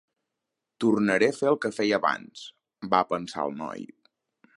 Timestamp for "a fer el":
1.33-1.59